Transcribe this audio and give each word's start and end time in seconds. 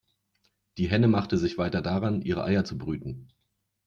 Die 0.79 0.89
Henne 0.89 1.07
machte 1.07 1.37
sich 1.37 1.59
weiter 1.59 1.83
daran, 1.83 2.23
ihre 2.23 2.43
Eier 2.43 2.65
zu 2.65 2.75
brüten. 2.75 3.31